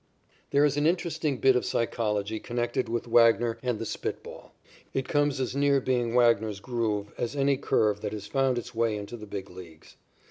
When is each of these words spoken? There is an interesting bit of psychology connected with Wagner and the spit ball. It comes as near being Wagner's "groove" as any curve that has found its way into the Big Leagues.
There 0.49 0.65
is 0.65 0.77
an 0.77 0.87
interesting 0.87 1.37
bit 1.37 1.55
of 1.55 1.63
psychology 1.63 2.39
connected 2.39 2.89
with 2.89 3.05
Wagner 3.07 3.59
and 3.61 3.77
the 3.77 3.85
spit 3.85 4.23
ball. 4.23 4.51
It 4.95 5.07
comes 5.07 5.39
as 5.39 5.55
near 5.55 5.79
being 5.79 6.15
Wagner's 6.15 6.59
"groove" 6.59 7.13
as 7.19 7.35
any 7.35 7.55
curve 7.55 8.01
that 8.01 8.11
has 8.11 8.25
found 8.25 8.57
its 8.57 8.73
way 8.73 8.97
into 8.97 9.15
the 9.15 9.27
Big 9.27 9.47
Leagues. 9.51 9.97